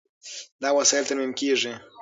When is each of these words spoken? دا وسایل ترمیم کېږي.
دا 0.61 0.69
وسایل 0.77 1.03
ترمیم 1.07 1.31
کېږي. 1.39 1.73